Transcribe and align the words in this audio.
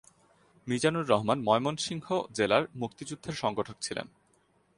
মিজানুর 0.67 1.05
রহমান 1.09 1.39
ময়মনসিংহ 1.41 2.07
জেলার 2.33 2.63
মুক্তিযুদ্ধের 2.75 3.33
সংগঠক 3.33 3.77
ছিলেন। 3.81 4.07